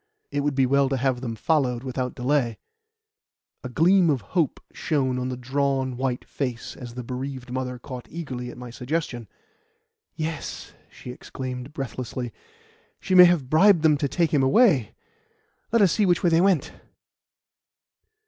[0.31, 2.57] "It would be well to have them followed without delay."
[3.63, 8.07] A gleam of hope shone on the drawn, white face as the bereaved mother caught
[8.09, 9.27] eagerly at my suggestion.
[10.15, 12.33] "Yes," she exclaimed breathlessly;
[12.99, 14.95] "she may have bribed them to take him away.
[15.71, 16.73] Let us see which way they went."